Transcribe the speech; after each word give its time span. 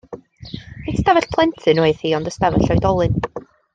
Nid 0.85 0.97
stafell 1.01 1.29
plentyn 1.35 1.81
oedd 1.83 2.01
hi 2.07 2.15
ond 2.21 2.33
stafell 2.39 2.73
oedolyn. 2.77 3.21